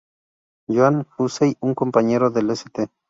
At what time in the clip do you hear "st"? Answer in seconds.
2.49-2.89